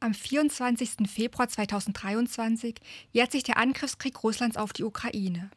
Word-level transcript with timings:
Am 0.00 0.14
24. 0.14 1.10
Februar 1.12 1.48
2023 1.48 2.76
jährt 3.10 3.32
sich 3.32 3.42
der 3.42 3.56
Angriffskrieg 3.56 4.22
Russlands 4.22 4.56
auf 4.56 4.72
die 4.72 4.84
Ukraine. 4.84 5.50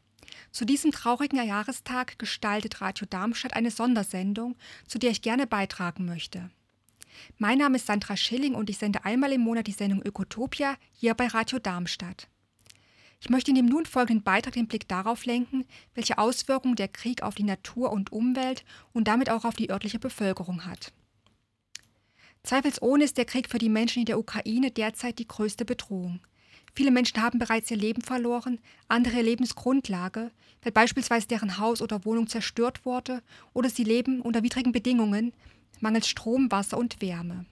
Zu 0.52 0.66
diesem 0.66 0.92
traurigen 0.92 1.46
Jahrestag 1.46 2.18
gestaltet 2.18 2.82
Radio 2.82 3.06
Darmstadt 3.08 3.54
eine 3.54 3.70
Sondersendung, 3.70 4.56
zu 4.88 4.98
der 4.98 5.12
ich 5.12 5.22
gerne 5.22 5.46
beitragen 5.46 6.06
möchte. 6.06 6.50
Mein 7.38 7.60
Name 7.60 7.76
ist 7.76 7.86
Sandra 7.86 8.18
Schilling 8.18 8.56
und 8.56 8.72
ich 8.72 8.80
sende 8.80 9.06
einmal 9.06 9.32
im 9.32 9.42
Monat 9.42 9.68
die 9.68 9.74
Sendung 9.74 10.02
Ökotopia 10.02 10.76
hier 10.92 11.14
bei 11.14 11.28
Radio 11.28 11.60
Darmstadt. 11.60 12.28
Ich 13.20 13.30
möchte 13.30 13.52
in 13.52 13.56
dem 13.56 13.68
nun 13.68 13.86
folgenden 13.86 14.24
Beitrag 14.24 14.54
den 14.54 14.68
Blick 14.68 14.88
darauf 14.88 15.26
lenken, 15.26 15.66
welche 15.94 16.18
Auswirkungen 16.18 16.76
der 16.76 16.88
Krieg 16.88 17.22
auf 17.22 17.36
die 17.36 17.44
Natur 17.44 17.92
und 17.92 18.12
Umwelt 18.12 18.66
und 18.92 19.08
damit 19.08 19.30
auch 19.30 19.46
auf 19.46 19.56
die 19.56 19.70
örtliche 19.70 20.00
Bevölkerung 20.00 20.66
hat. 20.66 20.94
Zweifelsohne 22.44 23.04
ist 23.04 23.18
der 23.18 23.26
Krieg 23.26 23.50
für 23.50 23.60
die 23.60 23.70
Menschen 23.70 24.00
in 24.00 24.06
der 24.06 24.20
Ukraine 24.20 24.72
derzeit 24.72 25.20
die 25.20 25.28
größte 25.28 25.66
Bedrohung. 25.66 26.22
Viele 26.74 26.92
Menschen 26.92 27.22
haben 27.22 27.38
bereits 27.38 27.70
ihr 27.70 27.78
Leben 27.78 28.02
verloren, 28.02 28.60
andere 28.88 29.22
Lebensgrundlage, 29.22 30.32
weil 30.64 30.72
beispielsweise 30.72 31.28
deren 31.28 31.58
Haus 31.58 31.82
oder 31.82 32.06
Wohnung 32.06 32.28
zerstört 32.28 32.86
wurde 32.86 33.22
oder 33.54 33.70
sie 33.70 33.84
leben 33.84 34.22
unter 34.22 34.42
widrigen 34.42 34.72
Bedingungen, 34.72 35.34
mangels 35.82 36.08
Strom, 36.08 36.52
Wasser 36.52 36.78
und 36.78 37.02
Wärme. 37.02 37.46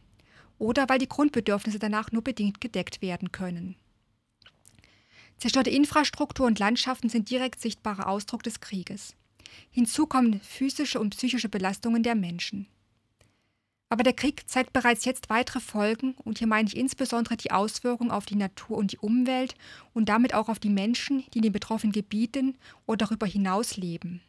Oder 0.58 0.88
weil 0.90 1.00
die 1.00 1.10
Grundbedürfnisse 1.10 1.80
danach 1.80 2.12
nur 2.12 2.24
bedingt 2.24 2.62
gedeckt 2.62 3.02
werden 3.02 3.32
können. 3.32 3.76
Zerstörte 5.38 5.70
Infrastruktur 5.70 6.46
und 6.46 6.60
Landschaften 6.60 7.10
sind 7.10 7.30
direkt 7.30 7.62
sichtbarer 7.62 8.08
Ausdruck 8.08 8.44
des 8.44 8.60
Krieges. 8.60 9.16
Hinzu 9.72 10.06
kommen 10.06 10.42
physische 10.42 11.00
und 11.00 11.16
psychische 11.16 11.50
Belastungen 11.50 12.04
der 12.04 12.16
Menschen. 12.16 12.68
Aber 13.92 14.04
der 14.04 14.14
Krieg 14.14 14.48
zeigt 14.48 14.72
bereits 14.72 15.04
jetzt 15.06 15.32
weitere 15.32 15.60
Folgen 15.60 16.14
und 16.24 16.38
hier 16.38 16.48
meine 16.48 16.68
ich 16.68 16.78
insbesondere 16.78 17.36
die 17.36 17.50
Auswirkungen 17.50 18.12
auf 18.12 18.28
die 18.28 18.36
Natur 18.36 18.78
und 18.78 18.92
die 18.92 19.00
Umwelt 19.00 19.56
und 19.94 20.10
damit 20.10 20.36
auch 20.36 20.48
auf 20.48 20.60
die 20.60 20.70
Menschen, 20.70 21.24
die 21.34 21.40
in 21.40 21.44
den 21.44 21.52
betroffenen 21.52 21.92
Gebieten 21.92 22.56
oder 22.86 23.08
darüber 23.08 23.26
hinaus 23.26 23.78
leben. 23.78 24.22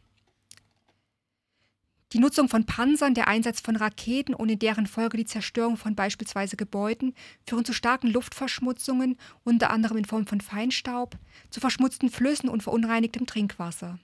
Die 2.13 2.19
Nutzung 2.19 2.49
von 2.49 2.65
Panzern, 2.65 3.13
der 3.13 3.29
Einsatz 3.29 3.61
von 3.61 3.77
Raketen 3.77 4.33
und 4.33 4.49
in 4.49 4.59
deren 4.59 4.85
Folge 4.85 5.15
die 5.15 5.25
Zerstörung 5.25 5.77
von 5.77 5.95
beispielsweise 5.95 6.57
Gebäuden 6.57 7.13
führen 7.47 7.63
zu 7.63 7.71
starken 7.71 8.07
Luftverschmutzungen, 8.07 9.17
unter 9.45 9.69
anderem 9.69 9.97
in 9.97 10.05
Form 10.05 10.27
von 10.27 10.41
Feinstaub, 10.41 11.17
zu 11.51 11.61
verschmutzten 11.61 12.09
Flüssen 12.09 12.49
und 12.49 12.63
verunreinigtem 12.63 13.27
Trinkwasser. 13.27 13.97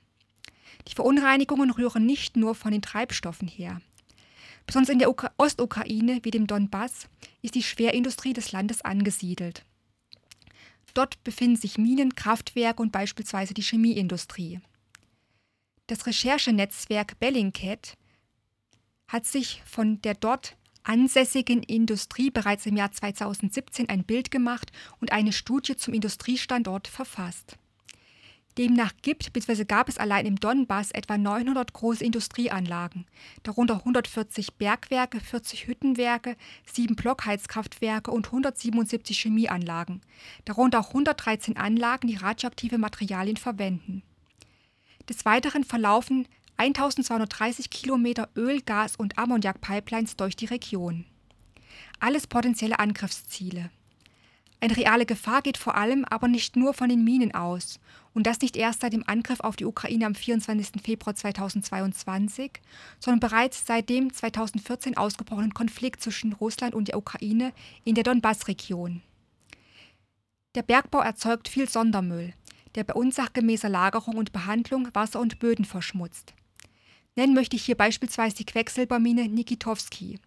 Die 0.87 0.95
Verunreinigungen 0.95 1.71
rühren 1.71 2.05
nicht 2.05 2.37
nur 2.37 2.55
von 2.55 2.71
den 2.71 2.81
Treibstoffen 2.81 3.47
her. 3.47 3.81
Besonders 4.67 4.89
in 4.89 4.99
der 4.99 5.09
Ukra 5.09 5.31
Ostukraine 5.37 6.19
wie 6.23 6.31
dem 6.31 6.45
Donbass 6.45 7.07
ist 7.41 7.55
die 7.55 7.63
Schwerindustrie 7.63 8.33
des 8.33 8.51
Landes 8.51 8.81
angesiedelt. 8.83 9.63
Dort 10.93 11.23
befinden 11.23 11.55
sich 11.55 11.77
Minen, 11.77 12.15
Kraftwerke 12.15 12.81
und 12.81 12.91
beispielsweise 12.91 13.53
die 13.53 13.61
Chemieindustrie. 13.61 14.59
Das 15.87 16.05
Recherchenetzwerk 16.05 17.17
Bellingcat 17.19 17.97
hat 19.07 19.25
sich 19.25 19.63
von 19.65 20.01
der 20.01 20.15
dort 20.15 20.57
ansässigen 20.83 21.63
Industrie 21.63 22.29
bereits 22.29 22.65
im 22.65 22.75
Jahr 22.75 22.91
2017 22.91 23.87
ein 23.87 24.03
Bild 24.03 24.31
gemacht 24.31 24.71
und 24.99 25.13
eine 25.13 25.31
Studie 25.31 25.77
zum 25.77 25.93
Industriestandort 25.93 26.89
verfasst. 26.89 27.57
Demnach 28.57 28.93
gibt 29.03 29.33
bzw. 29.33 29.65
gab 29.65 29.87
es 29.87 29.99
allein 29.99 30.25
im 30.25 30.39
Donbass 30.39 30.89
etwa 30.91 31.17
900 31.17 31.73
große 31.73 32.03
Industrieanlagen, 32.03 33.05
darunter 33.43 33.75
140 33.75 34.55
Bergwerke, 34.55 35.19
40 35.19 35.67
Hüttenwerke, 35.67 36.35
7 36.73 36.95
Blockheizkraftwerke 36.95 38.09
und 38.09 38.25
177 38.27 39.19
Chemieanlagen, 39.19 40.01
darunter 40.45 40.79
auch 40.79 40.87
113 40.87 41.55
Anlagen, 41.55 42.07
die 42.07 42.15
radioaktive 42.15 42.79
Materialien 42.79 43.37
verwenden. 43.37 44.01
Des 45.07 45.23
Weiteren 45.23 45.63
verlaufen 45.63 46.27
1230 46.57 47.69
Kilometer 47.69 48.29
Öl-, 48.35 48.61
Gas- 48.61 48.95
und 48.95 49.19
Ammoniak-Pipelines 49.19 50.15
durch 50.15 50.35
die 50.35 50.45
Region. 50.45 51.05
Alles 51.99 52.25
potenzielle 52.25 52.79
Angriffsziele. 52.79 53.69
Eine 54.59 54.75
reale 54.75 55.05
Gefahr 55.05 55.43
geht 55.43 55.57
vor 55.57 55.75
allem 55.75 56.03
aber 56.05 56.27
nicht 56.27 56.55
nur 56.55 56.73
von 56.73 56.89
den 56.89 57.03
Minen 57.03 57.33
aus 57.35 57.79
und 58.15 58.25
das 58.25 58.41
nicht 58.41 58.57
erst 58.57 58.81
seit 58.81 58.93
dem 58.93 59.07
Angriff 59.07 59.39
auf 59.41 59.55
die 59.55 59.65
Ukraine 59.65 60.07
am 60.07 60.15
24. 60.15 60.81
Februar 60.83 61.15
2022, 61.15 62.53
sondern 62.99 63.19
bereits 63.19 63.67
seit 63.67 63.87
dem 63.89 64.11
2014 64.11 64.97
ausgebrochenen 64.97 65.53
Konflikt 65.53 66.01
zwischen 66.01 66.33
Russland 66.33 66.73
und 66.73 66.87
der 66.87 66.97
Ukraine 66.97 67.53
in 67.83 67.93
der 67.93 68.03
Donbass-Region. 68.03 69.03
Der 70.55 70.63
Bergbau 70.63 71.01
erzeugt 71.01 71.49
viel 71.49 71.69
Sondermüll, 71.69 72.33
der 72.73 72.83
bei 72.83 72.95
unsachgemäßer 72.95 73.69
Lagerung 73.69 74.15
und 74.15 74.33
Behandlung 74.33 74.89
Wasser 74.93 75.19
und 75.19 75.37
Böden 75.37 75.65
verschmutzt. 75.65 76.33
Nennen 77.15 77.35
möchte 77.35 77.55
ich 77.55 77.63
hier 77.63 77.77
beispielsweise 77.77 78.37
die 78.37 78.45
Quecksilbermine 78.45 79.27
Nikitowski. 79.27 80.19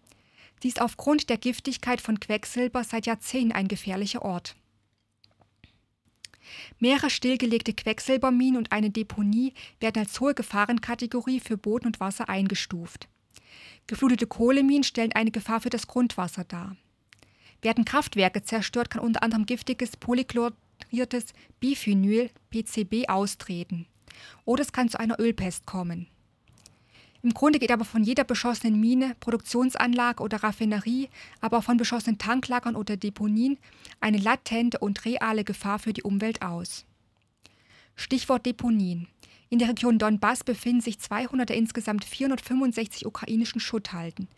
Sie 0.61 0.67
ist 0.67 0.81
aufgrund 0.81 1.29
der 1.29 1.37
Giftigkeit 1.37 2.01
von 2.01 2.19
Quecksilber 2.19 2.83
seit 2.83 3.07
Jahrzehnten 3.07 3.51
ein 3.51 3.67
gefährlicher 3.67 4.21
Ort. 4.21 4.55
Mehrere 6.79 7.09
stillgelegte 7.09 7.73
Quecksilberminen 7.73 8.57
und 8.57 8.71
eine 8.71 8.91
Deponie 8.91 9.53
werden 9.79 9.99
als 9.99 10.19
hohe 10.19 10.33
Gefahrenkategorie 10.33 11.39
für 11.39 11.57
Boden 11.57 11.87
und 11.87 11.99
Wasser 11.99 12.29
eingestuft. 12.29 13.07
Geflutete 13.87 14.27
Kohleminen 14.27 14.83
stellen 14.83 15.13
eine 15.13 15.31
Gefahr 15.31 15.61
für 15.61 15.69
das 15.69 15.87
Grundwasser 15.87 16.43
dar. 16.43 16.75
Werden 17.61 17.85
Kraftwerke 17.85 18.43
zerstört, 18.43 18.89
kann 18.89 19.01
unter 19.01 19.23
anderem 19.23 19.45
giftiges 19.45 19.97
polychloriertes 19.97 21.33
Biphenyl 21.59 22.29
PCB 22.51 23.07
austreten. 23.07 23.87
Oder 24.45 24.61
es 24.61 24.71
kann 24.71 24.89
zu 24.89 24.99
einer 24.99 25.19
Ölpest 25.19 25.65
kommen. 25.65 26.07
Im 27.23 27.33
Grunde 27.33 27.59
geht 27.59 27.71
aber 27.71 27.85
von 27.85 28.03
jeder 28.03 28.23
beschossenen 28.23 28.79
Mine, 28.79 29.15
Produktionsanlage 29.19 30.23
oder 30.23 30.41
Raffinerie, 30.41 31.09
aber 31.39 31.59
auch 31.59 31.63
von 31.63 31.77
beschossenen 31.77 32.17
Tanklagern 32.17 32.75
oder 32.75 32.97
Deponien 32.97 33.57
eine 33.99 34.17
latente 34.17 34.79
und 34.79 35.05
reale 35.05 35.43
Gefahr 35.43 35.77
für 35.77 35.93
die 35.93 36.03
Umwelt 36.03 36.41
aus. 36.41 36.85
Stichwort 37.95 38.45
Deponien. 38.45 39.07
In 39.49 39.59
der 39.59 39.67
Region 39.67 39.99
Donbass 39.99 40.43
befinden 40.43 40.81
sich 40.81 40.99
200 40.99 41.49
der 41.49 41.57
insgesamt 41.57 42.05
465 42.05 43.05
ukrainischen 43.05 43.59
Schutthalden. 43.59 44.29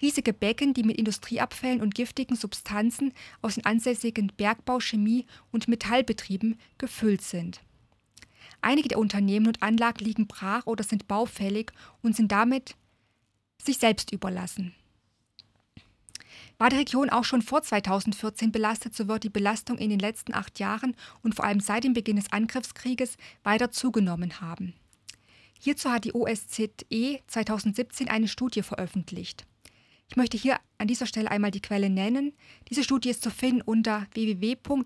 Riesige 0.00 0.32
Becken, 0.32 0.74
die 0.74 0.84
mit 0.84 0.96
Industrieabfällen 0.96 1.82
und 1.82 1.94
giftigen 1.94 2.36
Substanzen 2.36 3.12
aus 3.42 3.56
den 3.56 3.66
ansässigen 3.66 4.32
Bergbau-, 4.36 4.80
Chemie- 4.80 5.26
und 5.50 5.68
Metallbetrieben 5.68 6.56
gefüllt 6.78 7.22
sind. 7.22 7.60
Einige 8.62 8.88
der 8.88 8.98
Unternehmen 8.98 9.46
und 9.46 9.62
Anlagen 9.62 10.04
liegen 10.04 10.26
brach 10.26 10.66
oder 10.66 10.84
sind 10.84 11.08
baufällig 11.08 11.72
und 12.02 12.16
sind 12.16 12.32
damit 12.32 12.76
sich 13.62 13.78
selbst 13.78 14.12
überlassen. 14.12 14.74
War 16.58 16.68
die 16.68 16.76
Region 16.76 17.08
auch 17.08 17.24
schon 17.24 17.40
vor 17.40 17.62
2014 17.62 18.52
belastet, 18.52 18.94
so 18.94 19.08
wird 19.08 19.24
die 19.24 19.30
Belastung 19.30 19.78
in 19.78 19.88
den 19.88 19.98
letzten 19.98 20.34
acht 20.34 20.58
Jahren 20.58 20.94
und 21.22 21.34
vor 21.34 21.46
allem 21.46 21.60
seit 21.60 21.84
dem 21.84 21.94
Beginn 21.94 22.16
des 22.16 22.32
Angriffskrieges 22.32 23.16
weiter 23.42 23.70
zugenommen 23.70 24.42
haben. 24.42 24.74
Hierzu 25.58 25.90
hat 25.90 26.04
die 26.04 26.14
OSZE 26.14 27.20
2017 27.26 28.08
eine 28.08 28.28
Studie 28.28 28.62
veröffentlicht. 28.62 29.46
Ich 30.10 30.16
möchte 30.16 30.36
hier 30.36 30.58
an 30.78 30.88
dieser 30.88 31.06
Stelle 31.06 31.30
einmal 31.30 31.50
die 31.50 31.62
Quelle 31.62 31.88
nennen. 31.88 32.32
Diese 32.68 32.82
Studie 32.82 33.10
ist 33.10 33.22
zu 33.22 33.30
finden 33.30 33.62
unter 33.62 34.06
www.osce.org 34.12 34.82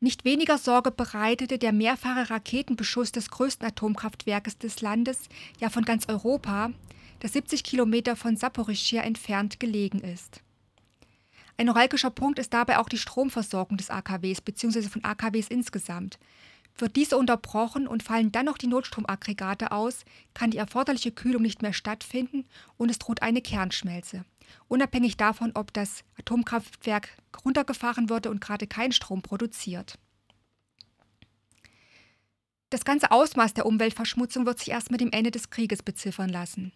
Nicht 0.01 0.25
weniger 0.25 0.59
Sorge 0.59 0.91
bereitete 0.91 1.57
der 1.57 1.73
mehrfache 1.73 2.29
Raketenbeschuss 2.29 3.13
des 3.13 3.31
größten 3.31 3.67
Atomkraftwerkes 3.67 4.59
des 4.59 4.83
Landes, 4.83 5.29
ja 5.61 5.71
von 5.71 5.85
ganz 5.85 6.09
Europa, 6.09 6.73
das 7.21 7.33
70 7.33 7.65
Kilometer 7.65 8.17
von 8.17 8.37
Saporischschja 8.37 9.03
entfernt 9.03 9.61
gelegen 9.61 10.01
ist. 10.01 10.43
Ein 11.57 11.67
neuralgischer 11.67 12.11
Punkt 12.11 12.39
ist 12.39 12.53
dabei 12.53 12.79
auch 12.79 12.89
die 12.89 12.99
Stromversorgung 12.99 13.79
des 13.79 13.89
AKWs 13.89 14.41
bzw. 14.41 14.83
von 14.83 15.05
AKWs 15.05 15.49
insgesamt, 15.49 16.19
Wird 16.77 16.97
diese 16.97 17.17
unterbrochen 17.17 17.87
und 17.87 18.03
fallen 18.03 18.33
dann 18.33 18.47
noch 18.47 18.59
die 18.59 18.67
Notstromaggregate 18.67 19.71
aus, 19.71 20.05
kann 20.35 20.51
die 20.51 20.59
erforderliche 20.59 21.13
Kühlung 21.13 21.43
nicht 21.43 21.63
mehr 21.63 21.73
stattfinden 21.73 22.47
und 22.77 22.91
es 22.91 22.99
droht 22.99 23.23
eine 23.23 23.43
Kernschmelze. 23.43 24.25
Unabhängig 24.67 25.17
davon, 25.17 25.53
ob 25.55 25.73
das 25.73 26.03
Atomkraftwerk 26.19 27.11
runtergefahren 27.45 28.11
wurde 28.11 28.31
und 28.31 28.41
gerade 28.41 28.67
keinen 28.67 28.93
Strom 28.93 29.23
produziert. 29.23 29.99
Das 32.71 32.85
ganze 32.85 33.13
Ausmaß 33.13 33.55
der 33.55 33.67
Umweltverschmutzung 33.67 34.47
wird 34.47 34.59
sich 34.59 34.71
erst 34.71 34.91
mit 34.91 35.01
dem 35.01 35.13
Ende 35.13 35.31
des 35.31 35.51
Krieges 35.51 35.83
beziffern 35.83 36.29
lassen. 36.29 36.73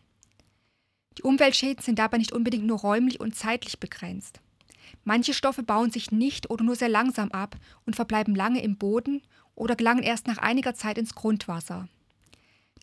Die 1.19 1.23
Umweltschäden 1.23 1.83
sind 1.83 1.99
dabei 1.99 2.19
nicht 2.19 2.31
unbedingt 2.31 2.65
nur 2.65 2.79
räumlich 2.79 3.19
und 3.19 3.35
zeitlich 3.35 3.81
begrenzt. 3.81 4.41
Manche 5.05 5.35
Stoffe 5.35 5.65
bauen 5.65 5.91
sich 5.91 6.13
nicht 6.13 6.51
oder 6.51 6.65
nur 6.65 6.77
sehr 6.77 6.89
langsam 6.89 7.33
ab 7.33 7.57
und 7.85 7.97
verbleiben 7.97 8.37
lange 8.37 8.63
im 8.63 8.77
Boden 8.77 9.23
oder 9.59 9.77
gelangen 9.77 10.03
erst 10.03 10.27
nach 10.27 10.39
einiger 10.39 10.75
Zeit 10.75 10.99
ins 10.99 11.15
Grundwasser. 11.15 11.89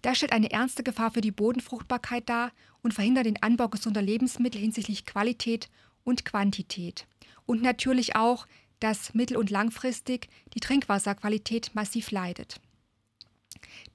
Das 0.02 0.18
stellt 0.18 0.34
eine 0.34 0.52
ernste 0.52 0.84
Gefahr 0.84 1.12
für 1.12 1.22
die 1.22 1.32
Bodenfruchtbarkeit 1.32 2.30
dar 2.30 2.52
und 2.84 2.94
verhindert 2.94 3.26
den 3.26 3.42
Anbau 3.42 3.70
gesunder 3.70 4.02
Lebensmittel 4.02 4.62
hinsichtlich 4.62 5.06
Qualität 5.06 5.70
und 6.04 6.26
Quantität. 6.26 7.08
Und 7.46 7.62
natürlich 7.62 8.16
auch, 8.16 8.46
dass 8.80 9.14
mittel- 9.14 9.38
und 9.38 9.50
langfristig 9.50 10.30
die 10.54 10.60
Trinkwasserqualität 10.60 11.72
massiv 11.74 12.12
leidet. 12.12 12.60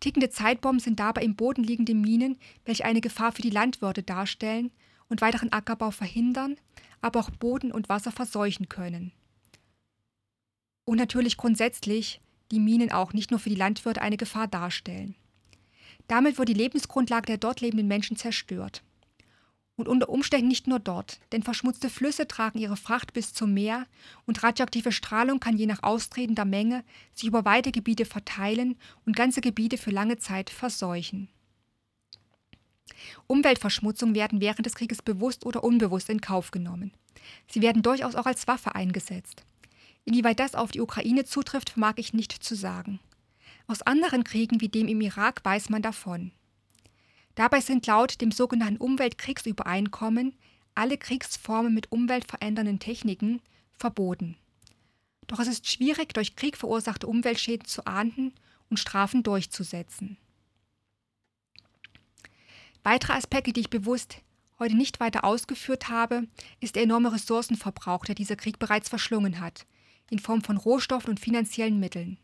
Tickende 0.00 0.31
Zeitbomben 0.31 0.81
sind 0.81 0.99
dabei 0.99 1.23
im 1.23 1.37
Boden 1.37 1.62
liegende 1.62 1.94
Minen, 1.94 2.38
welche 2.65 2.85
eine 2.85 3.00
Gefahr 3.00 3.32
für 3.32 3.43
die 3.43 3.50
Landwirte 3.50 4.03
darstellen 4.03 4.73
und 5.09 5.21
weiteren 5.21 5.53
Ackerbau 5.53 5.91
verhindern, 5.91 6.56
aber 7.03 7.21
auch 7.21 7.31
Boden 7.31 7.71
und 7.71 7.88
Wasser 7.88 8.11
verseuchen 8.11 8.69
können. 8.69 9.12
Und 10.85 10.97
natürlich 10.97 11.37
grundsätzlich 11.37 12.21
die 12.50 12.61
Minen 12.61 12.93
auch 12.93 13.12
nicht 13.12 13.31
nur 13.31 13.41
für 13.41 13.49
die 13.49 13.56
Landwirte 13.56 14.02
eine 14.02 14.17
Gefahr 14.17 14.49
darstellen. 14.49 15.14
Damit 16.08 16.38
wird 16.38 16.49
die 16.49 16.55
Lebensgrundlage 16.55 17.26
der 17.26 17.38
dort 17.38 17.61
lebenden 17.61 17.87
Menschen 17.87 18.17
zerstört. 18.17 18.82
Und 19.76 19.88
unter 19.88 20.08
Umständen 20.08 20.49
nicht 20.49 20.67
nur 20.67 20.79
dort, 20.79 21.20
denn 21.32 21.43
verschmutzte 21.43 21.88
Flüsse 21.88 22.29
tragen 22.29 22.58
ihre 22.58 22.76
Fracht 22.76 23.12
bis 23.12 23.32
zum 23.32 23.55
Meer 23.55 23.87
und 24.26 24.43
radioaktive 24.43 24.93
Strahlung 24.93 25.41
kann 25.41 25.56
je 25.56 25.67
nach 25.67 25.82
austretender 25.82 26.44
Menge 26.44 26.85
sich 27.14 27.29
über 27.29 27.44
weite 27.44 27.73
Gebiete 27.73 28.05
verteilen 28.05 28.76
und 29.06 29.17
ganze 29.17 29.41
Gebiete 29.41 29.79
für 29.79 29.91
lange 29.91 30.19
Zeit 30.19 30.50
verseuchen. 30.50 31.29
Umweltverschmutzungen 33.26 34.14
werden 34.14 34.41
während 34.41 34.67
des 34.67 34.75
Krieges 34.75 35.00
bewusst 35.00 35.46
oder 35.46 35.64
unbewusst 35.64 36.11
in 36.11 36.20
Kauf 36.20 36.50
genommen. 36.50 36.93
Sie 37.49 37.62
werden 37.62 37.82
durchaus 37.82 38.14
auch 38.14 38.26
als 38.26 38.46
Waffe 38.49 38.75
eingesetzt. 38.75 39.44
Inwieweit 40.10 40.40
das 40.40 40.56
auf 40.56 40.72
die 40.72 40.80
Ukraine 40.80 41.24
zutrifft, 41.24 41.70
vermag 41.70 41.92
ich 41.94 42.12
nicht 42.12 42.32
zu 42.32 42.56
sagen. 42.56 42.98
Aus 43.68 43.82
anderen 43.82 44.24
Kriegen 44.24 44.60
wie 44.60 44.68
dem 44.68 44.88
im 44.88 45.00
Irak 45.00 45.44
weiß 45.44 45.68
man 45.68 45.82
davon. 45.82 46.32
Dabei 47.36 47.60
sind 47.60 47.86
laut 47.86 48.20
dem 48.20 48.32
sogenannten 48.32 48.82
Umweltkriegsübereinkommen 48.82 50.34
alle 50.74 50.98
Kriegsformen 50.98 51.72
mit 51.72 51.92
umweltverändernden 51.92 52.80
Techniken 52.80 53.40
verboten. 53.72 54.36
Doch 55.28 55.38
es 55.38 55.46
ist 55.46 55.70
schwierig, 55.70 56.12
durch 56.12 56.34
Krieg 56.34 56.56
verursachte 56.56 57.06
Umweltschäden 57.06 57.66
zu 57.66 57.86
ahnden 57.86 58.34
und 58.68 58.80
Strafen 58.80 59.22
durchzusetzen. 59.22 60.16
Weitere 62.82 63.12
Aspekte, 63.12 63.52
die 63.52 63.60
ich 63.60 63.70
bewusst 63.70 64.22
heute 64.58 64.74
nicht 64.74 64.98
weiter 64.98 65.22
ausgeführt 65.22 65.88
habe, 65.88 66.26
ist 66.58 66.74
der 66.74 66.82
enorme 66.82 67.12
Ressourcenverbrauch, 67.12 68.04
der 68.06 68.16
dieser 68.16 68.34
Krieg 68.34 68.58
bereits 68.58 68.88
verschlungen 68.88 69.38
hat, 69.38 69.66
in 70.10 70.18
Form 70.18 70.42
von 70.42 70.56
Rohstoffen 70.56 71.10
und 71.10 71.20
finanziellen 71.20 71.80
Mitteln. 71.80 72.18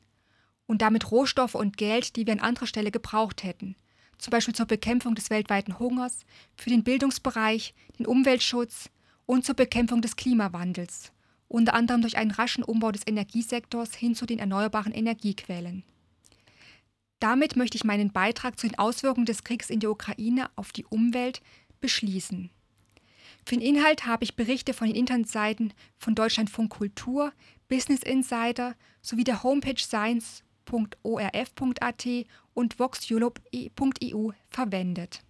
Und 0.66 0.82
damit 0.82 1.10
Rohstoffe 1.10 1.54
und 1.54 1.76
Geld, 1.76 2.16
die 2.16 2.26
wir 2.26 2.34
an 2.34 2.40
anderer 2.40 2.66
Stelle 2.66 2.90
gebraucht 2.90 3.44
hätten, 3.44 3.76
zum 4.18 4.30
Beispiel 4.30 4.54
zur 4.54 4.66
Bekämpfung 4.66 5.14
des 5.14 5.30
weltweiten 5.30 5.78
Hungers, 5.78 6.24
für 6.56 6.70
den 6.70 6.84
Bildungsbereich, 6.84 7.74
den 7.98 8.06
Umweltschutz 8.06 8.90
und 9.26 9.44
zur 9.44 9.54
Bekämpfung 9.54 10.02
des 10.02 10.16
Klimawandels, 10.16 11.12
unter 11.48 11.74
anderem 11.74 12.02
durch 12.02 12.16
einen 12.16 12.30
raschen 12.30 12.64
Umbau 12.64 12.92
des 12.92 13.06
Energiesektors 13.06 13.94
hin 13.94 14.14
zu 14.14 14.26
den 14.26 14.38
erneuerbaren 14.38 14.92
Energiequellen. 14.92 15.84
Damit 17.20 17.56
möchte 17.56 17.76
ich 17.76 17.84
meinen 17.84 18.12
Beitrag 18.12 18.58
zu 18.58 18.66
den 18.66 18.78
Auswirkungen 18.78 19.26
des 19.26 19.44
Kriegs 19.44 19.70
in 19.70 19.80
der 19.80 19.90
Ukraine 19.90 20.50
auf 20.56 20.72
die 20.72 20.84
Umwelt 20.84 21.40
beschließen. 21.80 22.50
Für 23.48 23.54
den 23.54 23.62
Inhalt 23.62 24.06
habe 24.06 24.24
ich 24.24 24.34
Berichte 24.34 24.74
von 24.74 24.88
den 24.88 24.96
Internetseiten 24.96 25.72
von 25.96 26.16
Deutschlandfunk 26.16 26.68
Kultur, 26.72 27.32
Business 27.68 28.02
Insider 28.02 28.74
sowie 29.02 29.22
der 29.22 29.44
Homepage 29.44 29.78
science.orf.at 29.78 30.44
und 32.54 32.78
voxeurope.eu 32.80 34.30
verwendet. 34.50 35.22